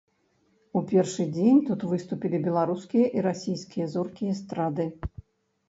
У 0.79 0.81
першы 0.91 1.23
дзень 1.35 1.59
тут 1.67 1.85
выступілі 1.91 2.41
беларускія 2.49 3.05
і 3.21 3.27
расійскія 3.29 3.89
зоркі 3.95 4.33
эстрады. 4.35 4.91